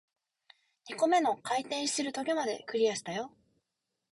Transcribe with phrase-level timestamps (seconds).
[0.89, 3.31] 二個目の回転している棘まで、クリアしたよ